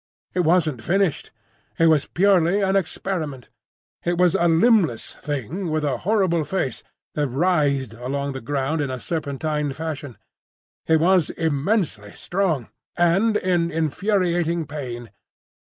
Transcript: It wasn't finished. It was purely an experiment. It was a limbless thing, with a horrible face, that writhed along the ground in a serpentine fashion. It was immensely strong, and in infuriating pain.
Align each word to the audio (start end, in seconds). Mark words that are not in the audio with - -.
It 0.33 0.39
wasn't 0.39 0.81
finished. 0.81 1.29
It 1.77 1.85
was 1.85 2.07
purely 2.07 2.61
an 2.61 2.75
experiment. 2.75 3.51
It 4.03 4.17
was 4.17 4.33
a 4.33 4.47
limbless 4.47 5.13
thing, 5.13 5.69
with 5.69 5.83
a 5.85 5.97
horrible 5.99 6.43
face, 6.43 6.81
that 7.13 7.27
writhed 7.27 7.93
along 7.93 8.31
the 8.33 8.41
ground 8.41 8.81
in 8.81 8.89
a 8.89 8.99
serpentine 8.99 9.73
fashion. 9.73 10.17
It 10.87 10.99
was 10.99 11.29
immensely 11.29 12.13
strong, 12.15 12.69
and 12.97 13.37
in 13.37 13.69
infuriating 13.69 14.65
pain. 14.65 15.11